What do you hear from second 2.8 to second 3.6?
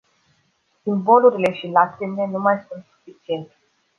suficiente.